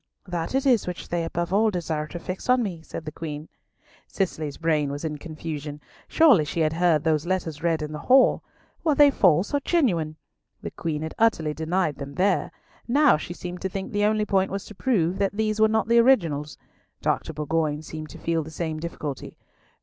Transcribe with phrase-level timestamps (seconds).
[0.25, 3.47] "That it is which they above all desire to fix on me," said the Queen.
[4.07, 5.79] Cicely's brain was in confusion.
[6.07, 8.41] Surely she had heard those letters read in the hall.
[8.83, 10.15] Were they false or genuine?
[10.63, 12.51] The Queen had utterly denied them there.
[12.87, 15.87] Now she seemed to think the only point was to prove that these were not
[15.87, 16.57] the originals.
[17.03, 17.31] Dr.
[17.31, 19.37] Bourgoin seemed to feel the same difficulty.